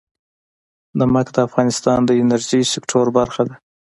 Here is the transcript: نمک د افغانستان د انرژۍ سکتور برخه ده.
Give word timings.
نمک 0.99 1.27
د 1.33 1.37
افغانستان 1.47 1.99
د 2.05 2.11
انرژۍ 2.21 2.61
سکتور 2.73 3.05
برخه 3.17 3.41
ده. 3.47 3.55